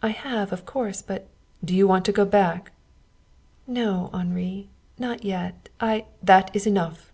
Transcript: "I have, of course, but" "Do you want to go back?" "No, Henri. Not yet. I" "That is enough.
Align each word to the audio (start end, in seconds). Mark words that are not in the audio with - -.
"I 0.00 0.10
have, 0.10 0.52
of 0.52 0.64
course, 0.64 1.02
but" 1.02 1.26
"Do 1.64 1.74
you 1.74 1.88
want 1.88 2.04
to 2.04 2.12
go 2.12 2.24
back?" 2.24 2.70
"No, 3.66 4.10
Henri. 4.14 4.68
Not 4.96 5.24
yet. 5.24 5.70
I" 5.80 6.04
"That 6.32 6.54
is 6.54 6.68
enough. 6.68 7.04